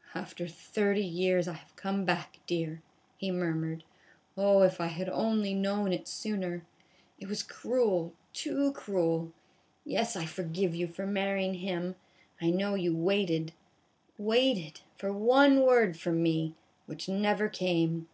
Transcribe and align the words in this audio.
"After 0.14 0.46
thirty 0.46 1.00
years 1.02 1.46
1 1.46 1.54
1 1.54 1.62
have 1.64 1.74
come 1.76 2.04
back, 2.04 2.40
dear," 2.46 2.82
he 3.16 3.30
murmured." 3.30 3.84
Oh, 4.36 4.60
if 4.60 4.82
I 4.82 4.88
had 4.88 5.08
only 5.08 5.54
known 5.54 5.94
it 5.94 6.06
sooner! 6.06 6.66
It 7.18 7.26
was 7.26 7.42
cruel, 7.42 8.12
too 8.34 8.72
cruel! 8.72 9.32
Yes, 9.86 10.14
I 10.14 10.26
forgive 10.26 10.74
you 10.74 10.88
for 10.88 11.06
marryin' 11.06 11.54
him 11.54 11.96
1 12.38 12.42
I 12.42 12.50
know 12.50 12.74
you 12.74 12.94
waited 12.94 13.54
waited 14.18 14.82
for 14.94 15.10
one 15.10 15.62
word 15.62 15.96
from 15.96 16.22
me, 16.22 16.54
which 16.84 17.08
never 17.08 17.48
came." 17.48 18.10